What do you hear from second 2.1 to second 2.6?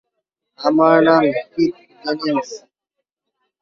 Jennings!